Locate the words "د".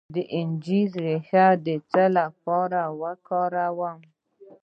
0.13-0.15, 1.65-1.67